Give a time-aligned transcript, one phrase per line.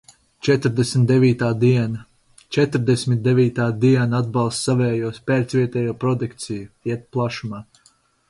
[0.45, 1.99] Četrdesmit devītā diena.
[2.57, 7.61] Četrdesmit devītā diena Atbalsti savējos, pērc vietējo produkciju- iet plašumā.